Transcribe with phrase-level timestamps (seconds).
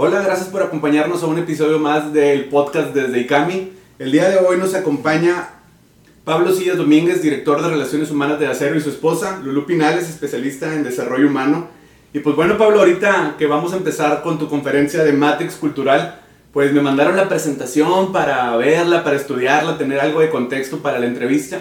[0.00, 3.72] Hola, gracias por acompañarnos a un episodio más del podcast desde ICAMI.
[3.98, 5.48] El día de hoy nos acompaña
[6.22, 10.72] Pablo Sillas Domínguez, director de Relaciones Humanas de Acero y su esposa, Lulu Pinales, especialista
[10.72, 11.66] en desarrollo humano.
[12.14, 16.20] Y pues bueno, Pablo, ahorita que vamos a empezar con tu conferencia de Matrix Cultural,
[16.52, 21.06] pues me mandaron la presentación para verla, para estudiarla, tener algo de contexto para la
[21.06, 21.58] entrevista.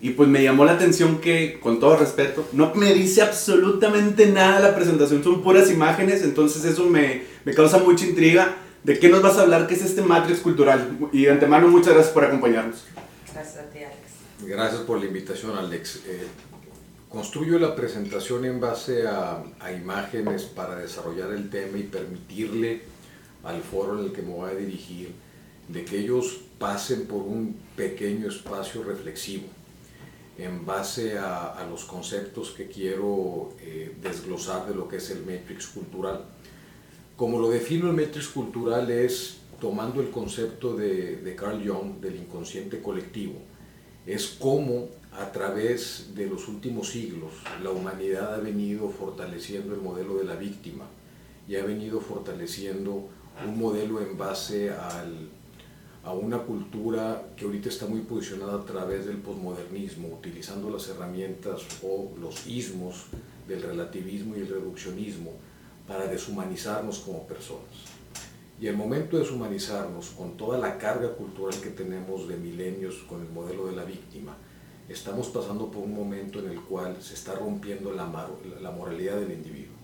[0.00, 4.60] Y pues me llamó la atención que, con todo respeto, no me dice absolutamente nada
[4.60, 8.56] la presentación, son puras imágenes, entonces eso me, me causa mucha intriga.
[8.82, 9.66] ¿De qué nos vas a hablar?
[9.66, 10.98] ¿Qué es este Matrix Cultural?
[11.12, 12.84] Y de antemano, muchas gracias por acompañarnos.
[13.32, 13.98] Gracias a ti, Alex.
[14.46, 16.02] Gracias por la invitación, Alex.
[16.06, 16.26] Eh,
[17.08, 22.82] construyo la presentación en base a, a imágenes para desarrollar el tema y permitirle
[23.42, 25.12] al foro en el que me voy a dirigir
[25.68, 29.44] de que ellos pasen por un pequeño espacio reflexivo
[30.38, 35.68] en base a, los conceptos que quiero eh, desglosar de lo que es el Matrix
[35.68, 36.24] cultural.
[37.16, 42.82] Como lo defino el Matrix cultural es tomando el concepto de, Carl Jung del inconsciente
[42.82, 43.34] colectivo,
[44.04, 47.30] es cómo a través de los últimos siglos
[47.62, 50.86] la humanidad ha venido fortaleciendo el modelo de la víctima
[51.46, 53.08] y ha venido fortaleciendo
[53.46, 55.28] un modelo en base al
[56.02, 61.62] a una cultura que ahorita está muy posicionada a través del posmodernismo, utilizando las herramientas
[61.82, 63.06] o los ismos
[63.48, 65.32] del relativismo y el reduccionismo
[65.86, 67.94] para deshumanizarnos como personas.
[68.60, 73.20] Y el momento de deshumanizarnos, con toda la carga cultural que tenemos de milenios con
[73.20, 74.36] el modelo de la víctima,
[74.88, 78.08] estamos pasando por un momento en el cual se está rompiendo la,
[78.60, 79.74] la moralidad del individuo.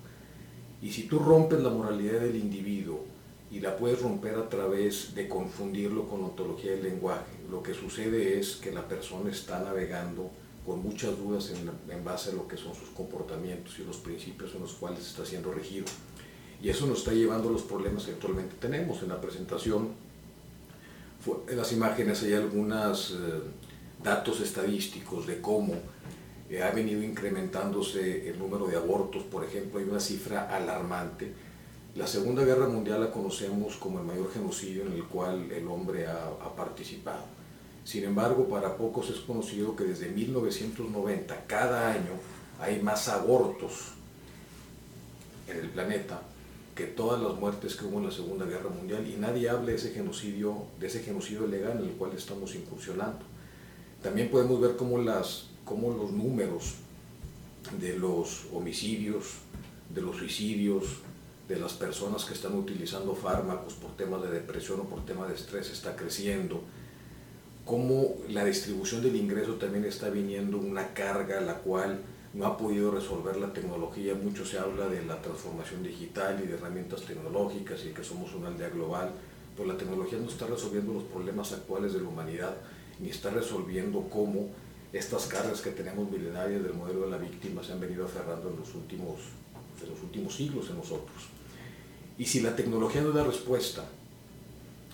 [0.80, 3.04] Y si tú rompes la moralidad del individuo
[3.50, 7.32] y la puedes romper a través de confundirlo con ontología del lenguaje.
[7.50, 10.30] Lo que sucede es que la persona está navegando
[10.64, 14.60] con muchas dudas en, base a lo que son sus comportamientos y los principios en
[14.60, 15.86] los cuales está siendo regido.
[16.62, 19.02] Y eso nos está llevando a los problemas que actualmente tenemos.
[19.02, 19.88] En la presentación,
[21.48, 23.40] en las imágenes hay algunos eh,
[24.02, 25.74] datos estadísticos de cómo
[26.50, 29.22] eh, ha venido incrementándose el número de abortos.
[29.22, 31.32] Por ejemplo, hay una cifra alarmante
[31.96, 36.06] la Segunda Guerra Mundial la conocemos como el mayor genocidio en el cual el hombre
[36.06, 37.24] ha, participado.
[37.84, 42.12] Sin embargo, para pocos es conocido que desde 1990, cada año,
[42.60, 43.92] hay más abortos
[45.48, 46.22] en el planeta
[46.74, 49.74] que todas las muertes que hubo en la Segunda Guerra Mundial y nadie habla de
[49.74, 53.20] ese genocidio, de ese genocidio legal en el cual estamos incursionando.
[54.02, 56.74] También podemos ver cómo, las, cómo los números
[57.78, 59.34] de los homicidios,
[59.94, 60.84] de los suicidios,
[61.48, 65.34] de las personas que están utilizando fármacos por temas de depresión o por temas de
[65.34, 66.62] estrés está creciendo,
[67.70, 72.00] cómo la distribución del ingreso también está viniendo una carga la cual
[72.34, 74.12] no ha podido resolver la tecnología.
[74.16, 78.48] Mucho se habla de la transformación digital y de herramientas tecnológicas y que somos una
[78.48, 79.12] aldea global,
[79.56, 82.56] pero la tecnología no está resolviendo los problemas actuales de la humanidad,
[82.98, 84.48] ni está resolviendo cómo
[84.92, 88.56] estas cargas que tenemos milenarias del modelo de la víctima se han venido aferrando en
[88.56, 89.20] los últimos,
[89.80, 91.28] en los últimos siglos en nosotros.
[92.18, 93.84] Y si la tecnología no da respuesta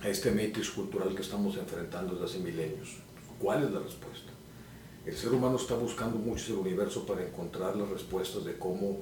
[0.07, 2.99] a este matrix cultural que estamos enfrentando desde hace milenios,
[3.41, 4.31] ¿cuál es la respuesta?
[5.05, 9.01] El ser humano está buscando mucho el universo para encontrar las respuestas de cómo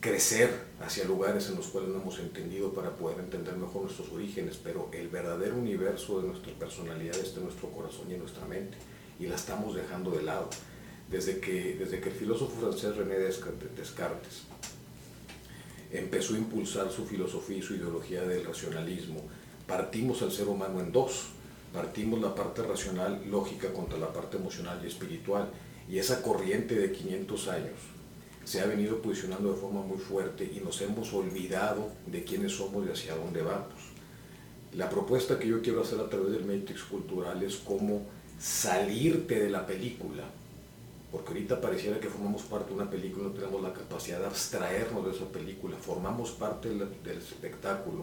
[0.00, 4.58] crecer hacia lugares en los cuales no hemos entendido para poder entender mejor nuestros orígenes,
[4.62, 8.76] pero el verdadero universo de nuestra personalidad está en nuestro corazón y en nuestra mente,
[9.20, 10.50] y la estamos dejando de lado.
[11.08, 14.42] Desde que, desde que el filósofo francés René Descartes
[15.92, 19.22] empezó a impulsar su filosofía y su ideología del racionalismo.
[19.66, 21.26] Partimos al ser humano en dos.
[21.72, 25.48] Partimos la parte racional, lógica, contra la parte emocional y espiritual.
[25.88, 27.78] Y esa corriente de 500 años
[28.44, 32.86] se ha venido posicionando de forma muy fuerte y nos hemos olvidado de quiénes somos
[32.86, 33.74] y hacia dónde vamos.
[34.74, 38.02] La propuesta que yo quiero hacer a través del Matrix Cultural es cómo
[38.38, 40.24] salirte de la película
[41.10, 45.06] porque ahorita pareciera que formamos parte de una película, no tenemos la capacidad de abstraernos
[45.06, 46.82] de esa película, formamos parte del,
[47.16, 48.02] espectáculo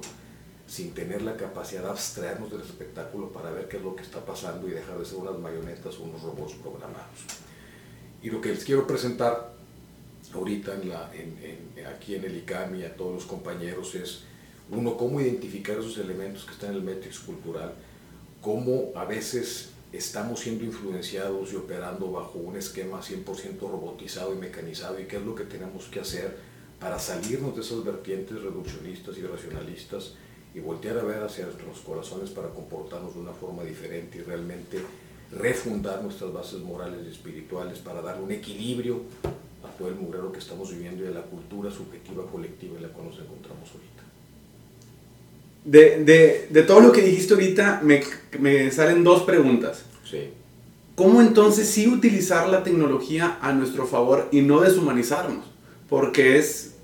[0.68, 4.26] sin tener la capacidad de abstraernos del espectáculo para ver qué es lo que está
[4.26, 7.20] pasando y dejar de ser unas marionetas o unos robots programados.
[8.22, 9.54] Y lo que les quiero presentar
[10.34, 11.12] ahorita en la,
[11.90, 14.22] aquí en el ICAMI a todos los compañeros es,
[14.70, 17.74] uno, cómo identificar esos elementos que están en el Matrix cultural,
[18.42, 25.00] cómo a veces estamos siendo influenciados y operando bajo un esquema 100% robotizado y mecanizado
[25.00, 26.36] y qué es lo que tenemos que hacer
[26.80, 30.16] para salirnos de esas vertientes reduccionistas y racionalistas
[30.56, 34.80] y voltear a ver hacia nuestros corazones para comportarnos de una forma diferente y realmente
[35.32, 39.02] refundar nuestras bases morales y espirituales para dar un equilibrio
[39.64, 42.90] a todo el mugrero que estamos viviendo y a la cultura subjetiva colectiva en la
[42.90, 44.04] que nos encontramos ahorita.
[45.66, 48.04] de, de, todo lo que dijiste ahorita, me,
[48.40, 49.86] me salen dos preguntas.
[50.10, 50.30] Sí.
[50.96, 55.46] ¿Cómo entonces sí utilizar la tecnología a nuestro favor y no deshumanizarnos?
[55.90, 56.76] Porque es,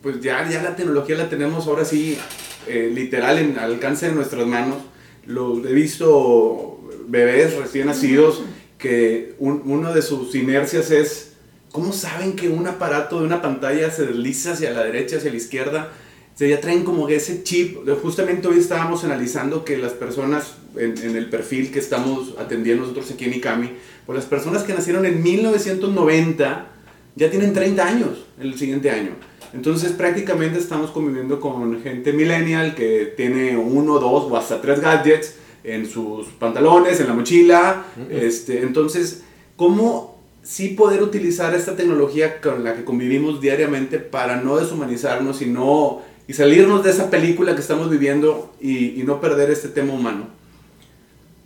[0.00, 2.16] pues ya, ya la tecnología la tenemos ahora sí
[2.66, 4.78] eh, literal en, al alcance de nuestras manos.
[5.26, 8.42] Lo, he visto bebés recién nacidos
[8.78, 11.32] que una de sus inercias es,
[11.72, 15.36] ¿cómo saben que un aparato de una pantalla se desliza hacia la derecha, hacia la
[15.36, 15.92] izquierda?
[16.34, 17.78] se ya traen como ese chip.
[18.02, 23.10] Justamente hoy estábamos analizando que las personas en, en, el perfil que estamos atendiendo nosotros
[23.12, 23.70] aquí en ICAMI,
[24.04, 26.66] pues las personas que nacieron en 1990
[27.14, 29.12] ya tienen 30 años el siguiente año.
[29.54, 35.36] Entonces prácticamente estamos conviviendo con gente millennial que tiene uno, dos o hasta tres gadgets
[35.62, 37.86] en sus pantalones, en la mochila.
[38.10, 39.22] este, entonces,
[39.56, 45.46] ¿cómo sí poder utilizar esta tecnología con la que convivimos diariamente para no deshumanizarnos y,
[45.46, 49.94] no, y salirnos de esa película que estamos viviendo y, y no perder este tema
[49.94, 50.26] humano?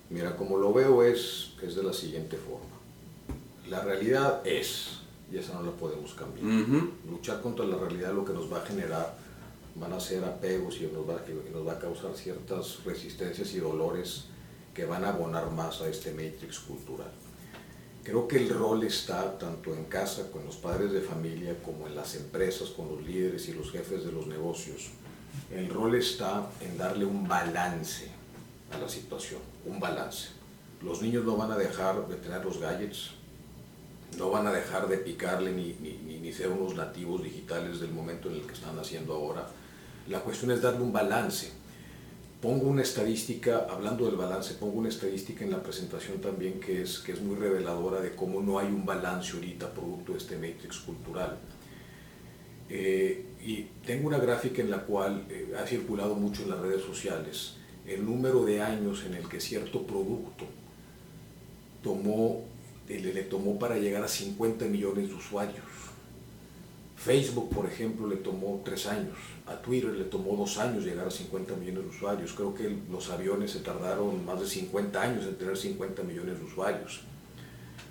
[0.09, 2.65] Mira, como lo veo es, es de la siguiente forma.
[3.69, 6.47] La realidad es y esa no la podemos cambiar.
[7.09, 9.17] Luchar contra la realidad lo que nos va a generar
[9.75, 11.21] van a ser apegos y nos va,
[11.53, 14.25] nos va a causar ciertas resistencias y dolores
[14.75, 17.11] que van a abonar más a este matrix cultural.
[18.03, 21.95] Creo que el rol está tanto en casa con los padres de familia como en
[21.95, 24.89] las empresas con los líderes y los jefes de los negocios.
[25.53, 28.09] El rol está en darle un balance
[28.73, 30.29] a la situación, un balance.
[30.83, 33.11] Los niños no van a dejar de tener los gadgets,
[34.17, 38.29] no van a dejar de picarle ni, ni, ni, ser unos nativos digitales del momento
[38.29, 39.47] en el que están haciendo ahora.
[40.09, 41.53] La cuestión es darle un balance.
[42.41, 46.99] Pongo una estadística, hablando del balance, pongo una estadística en la presentación también que es,
[47.01, 50.79] que es muy reveladora de cómo no hay un balance ahorita producto de este matrix
[50.79, 51.37] cultural.
[52.71, 56.83] Eh, y tengo una gráfica en la cual eh, ha circulado mucho en las redes
[56.83, 57.55] sociales
[57.87, 60.45] el número de años en el que cierto producto
[61.83, 62.45] tomó
[62.89, 65.65] le, tomó para llegar a 50 millones de usuarios.
[66.97, 69.17] Facebook, por ejemplo, le tomó tres años.
[69.47, 72.33] A Twitter le tomó dos años llegar a 50 millones de usuarios.
[72.33, 76.45] Creo que los aviones se tardaron más de 50 años en tener 50 millones de
[76.45, 77.03] usuarios.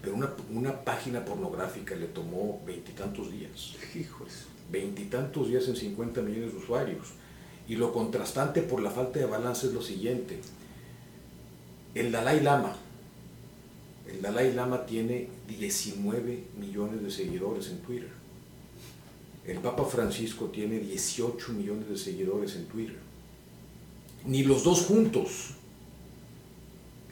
[0.02, 3.76] Pero una, una página pornográfica le tomó veintitantos días.
[3.96, 4.46] Hijos.
[4.70, 7.08] Veintitantos días en 50 millones de usuarios.
[7.68, 10.40] Y lo contrastante por la falta de balance es lo siguiente.
[11.96, 12.76] El Dalai Lama,
[14.12, 18.10] el Dalai Lama tiene 19 millones de seguidores en Twitter.
[19.46, 22.98] El Papa Francisco tiene 18 millones de seguidores en Twitter.
[24.26, 25.52] Ni los dos juntos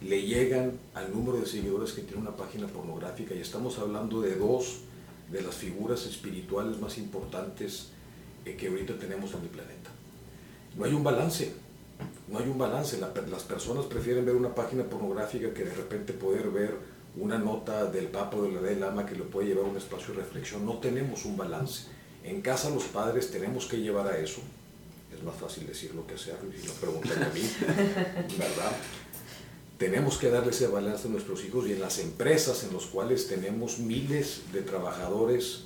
[0.02, 4.36] le llegan al número de seguidores que tiene una página pornográfica y estamos hablando de
[4.36, 4.80] dos
[5.32, 7.88] de las figuras espirituales más importantes
[8.46, 9.90] eh, que ahorita tenemos en el planeta.
[10.78, 11.54] No hay un balance,
[12.28, 13.00] no hay un balance.
[13.00, 16.76] las personas prefieren ver una página pornográfica que de repente poder ver
[17.18, 20.14] una nota del Papa de la Dalai Lama que lo puede llevar a un espacio
[20.14, 20.66] de reflexión.
[20.66, 21.88] No tenemos un balance.
[22.24, 24.42] En casa los padres tenemos que llevar a eso.
[25.16, 27.42] Es más fácil decirlo que hacerlo, y no preguntan a mí,
[28.38, 28.72] ¿verdad?
[29.78, 33.28] Tenemos que darle ese balance a nuestros hijos y en las empresas en las cuales
[33.28, 35.66] tenemos miles de trabajadores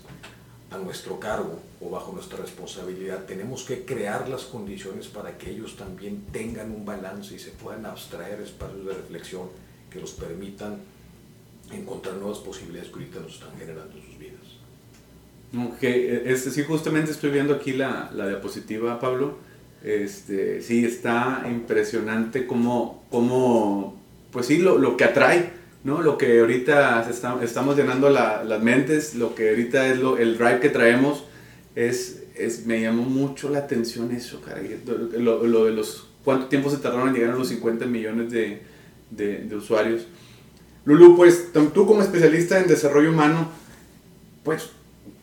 [0.72, 5.76] a nuestro cargo o bajo nuestra responsabilidad, tenemos que crear las condiciones para que ellos
[5.76, 9.48] también tengan un balance y se puedan abstraer espacios de reflexión
[9.90, 10.78] que los permitan
[11.72, 14.40] encontrar nuevas posibilidades que ahorita nos están generando en sus vidas.
[15.58, 19.38] Ok, este, sí, justamente estoy viendo aquí la, la diapositiva, Pablo.
[19.84, 23.98] Este, sí, está impresionante cómo, cómo
[24.32, 25.52] pues sí, lo, lo, que atrae,
[25.84, 26.02] ¿no?
[26.02, 30.60] Lo que ahorita estamos llenando la, las mentes, lo que ahorita es lo, el drive
[30.60, 31.24] que traemos,
[31.76, 34.42] es, es, me llamó mucho la atención eso,
[35.18, 38.62] lo, lo, de los, cuánto tiempo se tardaron en llegar a los 50 millones de,
[39.12, 40.08] de, de usuarios.
[40.86, 43.50] Lulu, pues tú como especialista en desarrollo humano,
[44.44, 44.70] pues,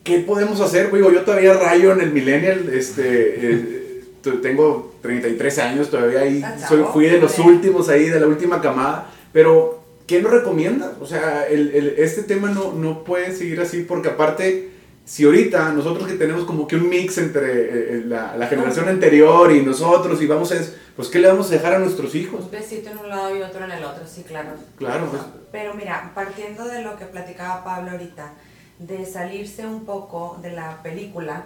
[0.03, 0.91] ¿qué podemos hacer?
[0.91, 4.03] Digo, yo todavía rayo en el millennial, este, eh,
[4.41, 9.09] tengo 33 años, todavía ahí soy, fui de los últimos ahí, de la última camada,
[9.31, 9.76] pero
[10.07, 10.93] ¿qué nos recomiendas?
[10.99, 14.71] O sea, el, el, este tema no, no puede seguir así porque aparte
[15.05, 18.89] si ahorita nosotros que tenemos como que un mix entre eh, eh, la, la, generación
[18.89, 20.55] anterior y nosotros y vamos a,
[20.97, 22.41] pues ¿qué le vamos a dejar a nuestros hijos?
[22.43, 24.49] Un besito en un lado y otro en el otro, sí, claro.
[24.77, 25.09] Claro.
[25.09, 25.21] Pues.
[25.51, 28.33] Pero mira, partiendo de lo que platicaba Pablo ahorita,
[28.79, 31.45] de salirse un poco de la película,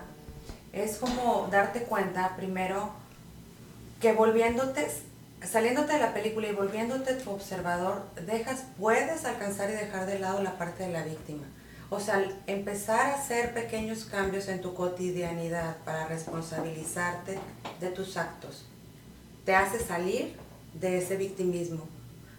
[0.74, 2.90] es como darte cuenta primero
[4.02, 4.88] que volviéndote,
[5.44, 10.42] saliéndote de la película y volviéndote tu observador, dejas, puedes alcanzar y dejar de lado
[10.42, 11.44] la parte de la víctima
[11.94, 17.38] o sea, empezar a hacer pequeños cambios en tu cotidianidad para responsabilizarte
[17.82, 18.66] de tus actos.
[19.44, 20.38] te hace salir
[20.74, 21.86] de ese victimismo,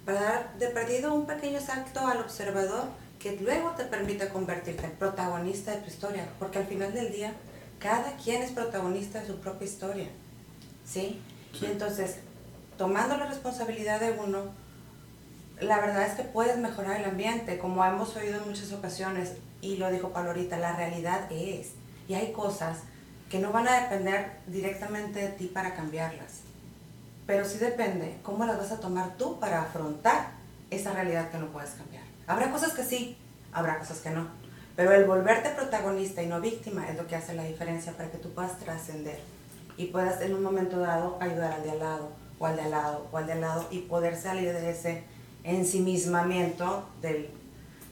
[0.07, 2.85] para dar de perdido un pequeño salto al observador
[3.19, 7.35] que luego te permite convertirte en protagonista de tu historia, porque al final del día
[7.79, 10.09] cada quien es protagonista de su propia historia,
[10.87, 11.21] ¿sí?
[11.61, 12.21] Y entonces,
[12.77, 14.45] tomando la responsabilidad de uno,
[15.61, 19.77] la verdad es que puedes mejorar el ambiente, como hemos oído en muchas ocasiones, y
[19.77, 21.73] lo dijo Pablo ahorita, la realidad es,
[22.09, 22.79] y hay cosas
[23.31, 26.41] que no van a depender directamente de ti para cambiarlas,
[27.27, 30.33] pero sí depende cómo las vas a tomar tú para afrontar
[30.71, 32.03] esa realidad que no puedes cambiar.
[32.27, 33.17] Habrá cosas que sí,
[33.53, 34.29] habrá cosas que no,
[34.77, 38.19] pero el volverte protagonista y no víctima es lo que hace la diferencia para que
[38.19, 39.21] tú puedas trascender
[39.77, 42.13] y puedas en un momento dado ayudar al de al lado,
[42.47, 45.05] al de al lado, al de al lado, y poder salir de ese
[45.45, 47.29] ensimismamiento del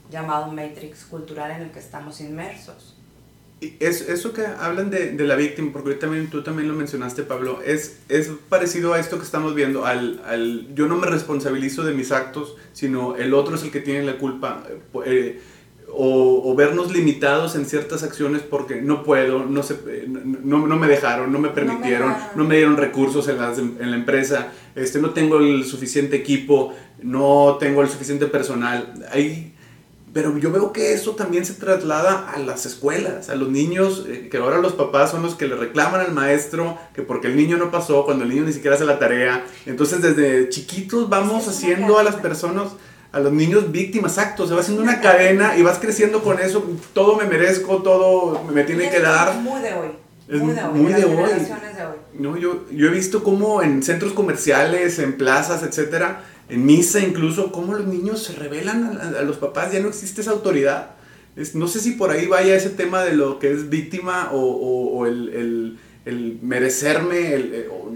[0.09, 2.97] llamado matrix cultural en el que estamos inmersos.
[3.61, 7.21] Y es, eso que hablan de, de, la víctima, porque también, tú también lo mencionaste,
[7.21, 11.83] Pablo, es, es parecido a esto que estamos viendo, al, al, yo no me responsabilizo
[11.83, 14.63] de mis actos, sino el otro es el que tiene la culpa.
[15.05, 15.39] Eh,
[15.93, 20.87] o, o, vernos limitados en ciertas acciones porque no puedo, no, se, no, no me
[20.87, 24.51] dejaron, no me permitieron, no me, no me dieron recursos en, las, en, la empresa,
[24.75, 28.93] este, no tengo el suficiente equipo, no tengo el suficiente personal.
[29.11, 29.53] Hay,
[30.13, 34.27] pero yo veo que eso también se traslada a las escuelas, a los niños, eh,
[34.29, 37.57] que ahora los papás son los que le reclaman al maestro que porque el niño
[37.57, 39.45] no pasó, cuando el niño ni siquiera hace la tarea.
[39.65, 42.73] Entonces desde chiquitos vamos haciendo a las personas
[43.11, 46.65] a los niños víctimas, actos, se va haciendo una cadena y vas creciendo con eso,
[46.93, 49.35] todo me merezco, todo me tiene que dar.
[49.35, 49.87] Muy de hoy.
[50.29, 50.79] Es muy de hoy.
[50.79, 51.15] Muy de hoy.
[51.15, 51.95] de hoy.
[52.13, 57.51] No, yo, yo he visto como en centros comerciales, en plazas, etcétera, en misa incluso,
[57.51, 60.91] cómo los niños se rebelan a, a los papás, ya no existe esa autoridad.
[61.35, 64.39] Es, no sé si por ahí vaya ese tema de lo que es víctima o,
[64.39, 67.91] o, o el, el, el, merecerme, el, el o,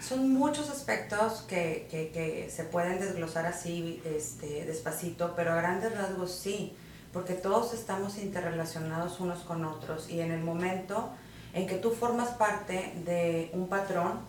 [0.00, 5.96] son muchos aspectos que, que, que, se pueden desglosar así este, despacito, pero a grandes
[5.96, 6.74] rasgos sí,
[7.12, 11.10] porque todos estamos interrelacionados unos con otros y en el momento
[11.54, 14.20] en que tú formas parte de un patrón,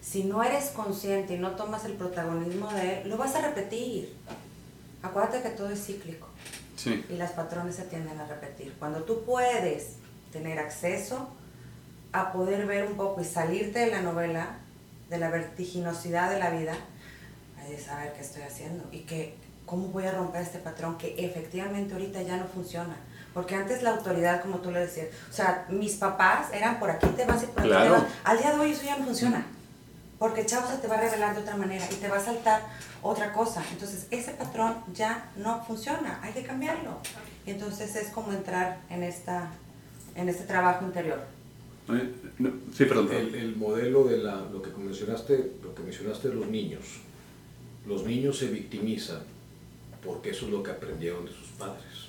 [0.00, 4.16] si no eres consciente y no tomas el protagonismo de él, lo vas a repetir.
[5.02, 6.26] Acuérdate que todo es cíclico
[6.76, 7.04] sí.
[7.08, 8.74] y las patrones se tienden a repetir.
[8.78, 9.96] Cuando tú puedes
[10.32, 11.28] tener acceso
[12.12, 14.46] a poder ver un poco y salirte de la novela,
[15.08, 16.74] de la vertiginosidad de la vida,
[17.58, 19.34] hay de saber qué estoy haciendo y que
[19.66, 22.96] cómo voy a romper este patrón que efectivamente ahorita ya no funciona.
[23.32, 27.06] Porque antes la autoridad, como tú le decías, o sea, mis papás eran por aquí
[27.16, 27.94] te vas y por aquí Claro.
[27.94, 28.12] te vas.
[28.24, 29.46] Al día de hoy eso ya no funciona.
[30.18, 32.60] Porque chavo se te va a revelar de otra manera y te va a saltar
[33.00, 33.62] otra cosa.
[33.72, 36.98] Entonces ese patrón ya no funciona, hay que cambiarlo.
[37.46, 39.48] Y entonces es como entrar en, esta,
[40.14, 41.24] en este trabajo interior.
[41.88, 42.12] Eh,
[42.72, 43.08] sí, perdón.
[43.12, 46.82] El, el, modelo de la, lo que mencionaste, lo que mencionaste de los niños.
[47.86, 49.22] Los niños se victimizan
[50.04, 52.08] porque eso es lo que aprendieron de sus padres.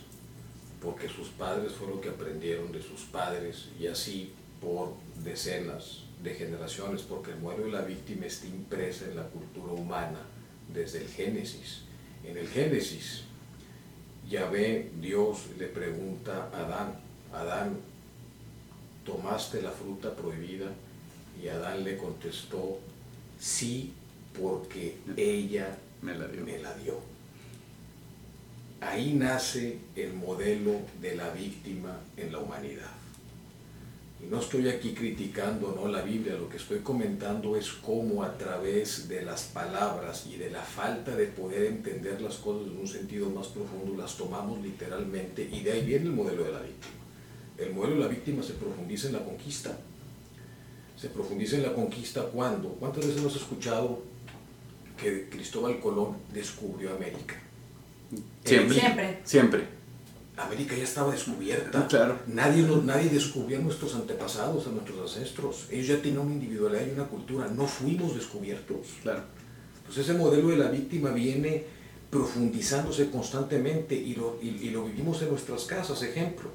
[0.82, 6.34] Porque sus padres fueron lo que aprendieron de sus padres y así por decenas de
[6.34, 10.20] generaciones, porque el modelo de la víctima está impresa en la cultura humana
[10.74, 11.82] desde el Génesis.
[12.24, 13.24] En el Génesis,
[14.30, 17.00] Yahvé, Dios le pregunta a Adán,
[17.34, 17.77] Adán,
[19.05, 20.67] tomaste la fruta prohibida
[21.41, 22.79] y Adán le contestó,
[23.39, 23.93] sí,
[24.39, 26.43] porque ella me la dio.
[26.43, 27.00] Me la dio.
[28.81, 32.91] Ahí nace el modelo de la víctima en la humanidad.
[34.22, 38.38] Y no estoy aquí criticando no la Biblia, lo que estoy comentando es cómo a
[38.38, 42.88] través de las palabras y de la falta de poder entender las cosas en un
[42.88, 47.02] sentido más profundo las tomamos literalmente y de ahí viene el modelo de la víctima.
[47.63, 49.77] El modelo de la víctima se profundiza en la conquista.
[51.00, 54.01] Se profundiza en la conquista cuando, ¿cuántas veces hemos escuchado
[54.98, 57.36] que Cristóbal Colón descubrió América?
[58.43, 58.79] Siempre.
[58.79, 59.20] Siempre.
[59.24, 59.63] Siempre.
[60.38, 61.88] América ya estaba descubierta.
[61.88, 62.20] Claro.
[62.27, 65.67] Nadie, nadie descubrió a nuestros antepasados, a nuestros ancestros.
[65.72, 67.48] Ellos ya tenían una individualidad y una cultura.
[67.48, 68.88] No fuimos descubiertos.
[69.03, 69.24] Claro.
[69.86, 71.65] Pues ese modelo de la víctima viene
[72.10, 76.01] profundizándose constantemente y lo, y, y lo vivimos en nuestras casas.
[76.01, 76.50] Ejemplo,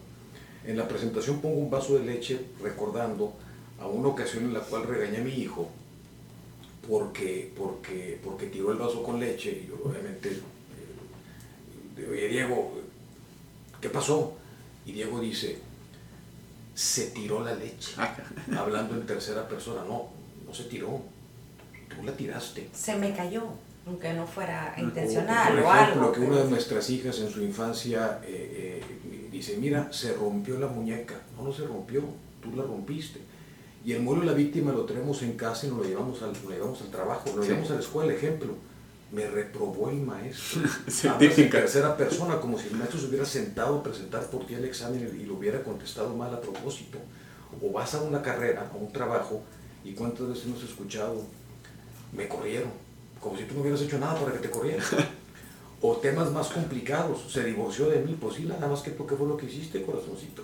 [0.69, 3.33] en la presentación pongo un vaso de leche recordando
[3.81, 5.71] a una ocasión en la cual regañé a mi hijo
[6.87, 10.29] porque, porque, porque tiró el vaso con leche y yo obviamente
[11.97, 12.83] eh, oye Diego,
[13.81, 14.37] ¿qué pasó?
[14.85, 15.59] Y Diego dice,
[16.75, 17.95] se tiró la leche,
[18.57, 20.11] hablando en tercera persona, no,
[20.47, 21.01] no se tiró,
[21.89, 22.69] tú la tiraste.
[22.75, 23.45] Se me cayó,
[23.87, 26.13] aunque no fuera intencional o, o, por ejemplo, algo.
[26.13, 30.67] que una de nuestras hijas en su infancia eh, eh, dice, mira, se rompió la
[30.69, 32.03] muñeca, no, no se rompió,
[32.43, 33.21] tú la rompiste.
[33.85, 36.33] Y el modelo de la víctima lo tenemos en casa y nos lo llevamos al,
[36.45, 37.49] lo llevamos al trabajo, lo Sí.
[37.49, 38.55] llevamos a la escuela, ejemplo.
[39.11, 40.61] Me reprobó el maestro.
[41.21, 44.65] En tercera persona, como si el maestro se hubiera sentado a presentar por ti el
[44.67, 46.99] examen y lo hubiera contestado mal a propósito.
[47.63, 49.43] O vas a una carrera, a un trabajo,
[49.85, 51.23] y cuántas veces hemos escuchado,
[52.13, 52.69] me corrieron,
[53.21, 54.85] como si tú no hubieras hecho nada para que te corrieran.
[55.81, 59.29] O temas más complicados, se divorció de mí, pues sí, nada más que ¿qué fue
[59.29, 60.43] lo que hiciste, corazoncito?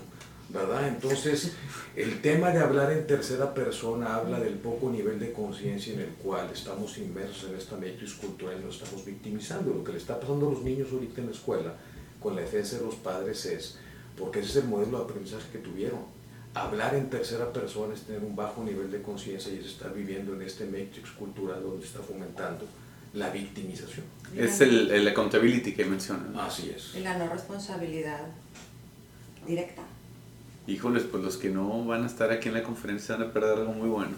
[0.48, 0.86] ¿Verdad?
[0.86, 1.52] Entonces,
[1.96, 6.10] el tema de hablar en tercera persona habla del poco nivel de conciencia en el
[6.10, 9.74] cual estamos inmersos en esta matrix cultural y nos estamos victimizando.
[9.74, 11.74] Lo que le está pasando a los niños ahorita en la escuela
[12.20, 13.78] con la defensa de los padres es,
[14.16, 16.00] porque ese es el modelo de aprendizaje que tuvieron.
[16.54, 20.34] Hablar en tercera persona es tener un bajo nivel de conciencia y es estar viviendo
[20.34, 22.64] en este matrix cultural donde está fomentando
[23.14, 24.04] la victimización.
[24.36, 26.32] Es el, el accountability que mencionan.
[26.32, 26.42] ¿no?
[26.42, 26.94] Así es.
[26.96, 28.20] Y la no responsabilidad
[29.46, 29.82] directa.
[30.66, 33.58] Híjoles, pues los que no van a estar aquí en la conferencia van a perder
[33.58, 34.12] algo muy bueno.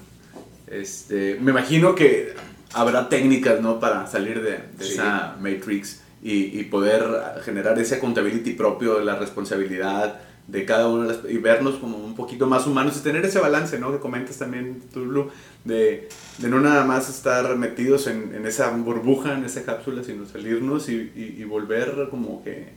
[0.67, 2.35] Este, me imagino que
[2.73, 3.79] habrá técnicas, ¿no?
[3.81, 4.93] Para salir de, de Sí.
[4.95, 7.05] esa matrix y, y poder
[7.45, 11.97] generar ese accountability propio de la responsabilidad de cada uno de las, y vernos como
[11.99, 13.91] un poquito más humanos y tener ese balance, ¿no?
[13.93, 15.29] Que comentas también tú, Lu,
[15.65, 20.25] de, de no nada más estar metidos en, en esa burbuja, en esa cápsula, sino
[20.27, 22.69] salirnos y, y- y volver como que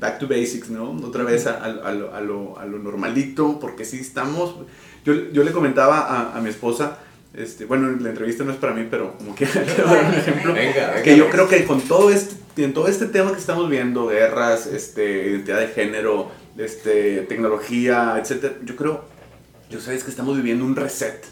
[0.00, 0.90] back to basics, ¿no?
[1.06, 4.56] Otra vez a, a- a lo, a lo- a lo normalito, porque sí estamos...
[5.04, 6.98] Yo, yo le comentaba a, a mi esposa,
[7.34, 9.44] este, bueno, la entrevista no es para mí, pero como que
[9.86, 10.52] dar un ejemplo.
[10.54, 11.02] Venga, venga.
[11.02, 14.66] Que yo creo que con todo este, en todo este tema que estamos viendo, guerras,
[14.66, 19.04] este, identidad de género, este, tecnología, etcétera, yo creo,
[19.70, 21.24] yo sabes que estamos viviendo un reset.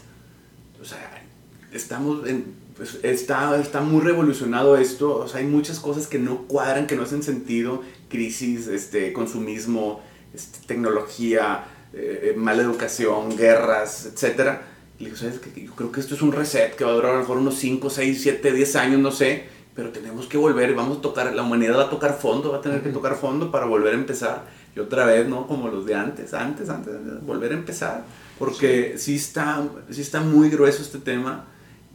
[0.81, 1.23] O sea,
[1.71, 5.17] estamos en, pues, está, está muy revolucionado esto.
[5.17, 7.81] O sea, hay muchas cosas que no cuadran, que no hacen sentido.
[8.09, 10.01] Crisis, este, consumismo,
[10.33, 14.63] este, tecnología, eh, mala educación, guerras, etcétera.
[14.99, 15.63] Y le digo, ¿sabes qué?
[15.63, 17.55] Yo creo que esto es un reset que va a durar a lo mejor unos
[17.55, 19.45] 5, 6, 7, 10 años, no sé.
[19.75, 22.61] Pero tenemos que volver vamos a tocar, la humanidad va a tocar fondo, va a
[22.61, 24.45] tener que tocar fondo para volver a empezar.
[24.75, 25.47] Y otra vez, ¿no?
[25.47, 28.05] Como los de antes, antes, antes, antes, volver a empezar.
[28.39, 31.45] Porque sí, está, sí está muy grueso este tema.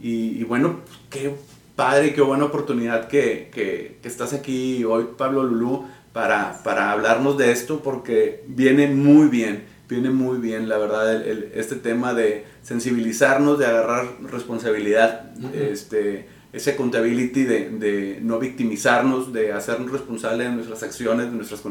[0.01, 1.35] Y, y bueno, qué
[1.75, 7.37] padre, qué buena oportunidad que, que, que estás aquí hoy, Pablo Lulú, para, para hablarnos
[7.37, 12.13] de esto, porque viene muy bien, viene muy bien, la verdad, el- el- este tema
[12.13, 15.49] de sensibilizarnos, de agarrar responsabilidad, Ujú.
[15.53, 21.61] este, ese accountability de, de no victimizarnos, de hacernos responsables de nuestras acciones de nuestras,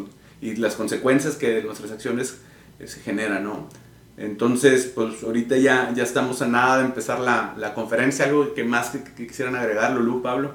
[0.41, 2.39] y las consecuencias que nuestras acciones
[2.79, 3.69] eh, se generan, ¿no?
[4.17, 8.65] Entonces, pues ahorita ya, ya estamos a nada de empezar la, la conferencia, algo que
[8.65, 10.53] más que, que quisieran agregar, Lulú, Pablo.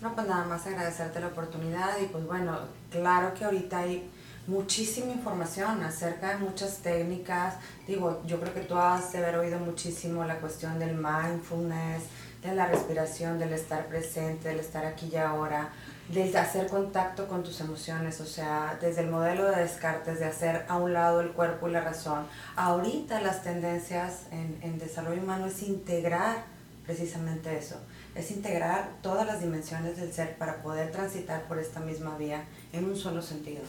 [0.00, 2.56] No, pues nada más agradecerte la oportunidad y pues bueno,
[2.90, 4.08] claro que ahorita hay
[4.46, 7.56] muchísima información acerca de muchas técnicas.
[7.86, 12.04] Digo, yo creo que tú has de haber oído muchísimo la cuestión del mindfulness,
[12.50, 15.72] de la respiración, del estar presente, del estar aquí y ahora,
[16.08, 20.64] del hacer contacto con tus emociones, o sea, desde el modelo de Descartes, de hacer
[20.68, 22.26] a un lado el cuerpo y la razón.
[22.56, 26.44] Ahorita las tendencias en, en desarrollo humano es integrar
[26.86, 27.76] precisamente eso,
[28.14, 32.86] es integrar todas las dimensiones del ser para poder transitar por esta misma vía en
[32.86, 33.60] un solo sentido.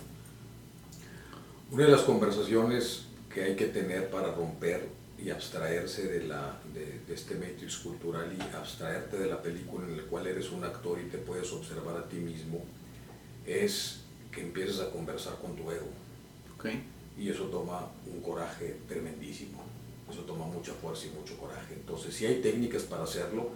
[1.71, 4.87] Una de las conversaciones que hay que tener para romper
[5.23, 9.97] y abstraerse de, la, de, de este matrix cultural y abstraerte de la película en
[9.97, 12.63] la cual eres un actor y te puedes observar a ti mismo
[13.45, 15.89] es que empieces a conversar con tu ego.
[17.17, 19.63] Y eso toma un coraje tremendísimo.
[20.09, 21.73] Eso toma mucha fuerza y mucho coraje.
[21.73, 23.51] Entonces, sí hay técnicas para hacerlo,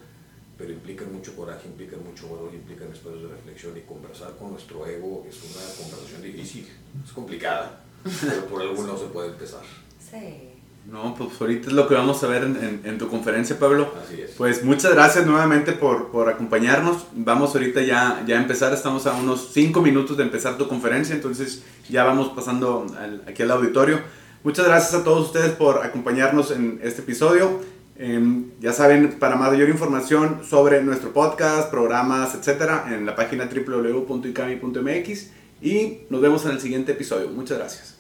[0.58, 4.86] pero implican mucho coraje, implican mucho valor, implican espacios de reflexión y conversar con nuestro
[4.86, 6.68] ego es una conversación difícil,
[7.04, 7.84] es complicada,
[8.22, 9.64] pero por algún lado se puede empezar.
[10.00, 10.53] Sí.
[10.86, 13.94] No, pues ahorita es lo que vamos a ver en, en- en tu conferencia, Pablo.
[14.06, 14.32] Así es.
[14.32, 17.06] Pues muchas gracias nuevamente por, por acompañarnos.
[17.16, 21.16] Vamos ahorita ya, ya a empezar, estamos a unos 5 minutos de empezar tu conferencia,
[21.16, 24.02] entonces ya vamos pasando al- aquí al auditorio.
[24.44, 27.62] Muchas gracias a todos ustedes por acompañarnos en este episodio.
[27.96, 35.28] Em, ya saben, para mayor información sobre nuestro podcast, programas, etcétera, en la página www.icami.mx
[35.62, 37.30] y nos vemos en el siguiente episodio.
[37.30, 37.93] Muchas gracias.